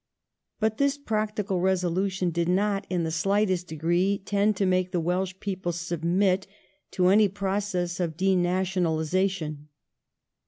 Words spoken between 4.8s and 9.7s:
the Welsh people submit to any process of denationalisation.